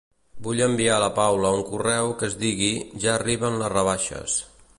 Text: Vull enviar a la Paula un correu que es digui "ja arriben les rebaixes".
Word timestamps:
Vull 0.45 0.61
enviar 0.67 0.95
a 0.95 1.03
la 1.03 1.09
Paula 1.19 1.51
un 1.59 1.61
correu 1.67 2.09
que 2.23 2.29
es 2.31 2.39
digui 2.45 2.73
"ja 3.05 3.13
arriben 3.19 3.61
les 3.63 3.73
rebaixes". 3.77 4.43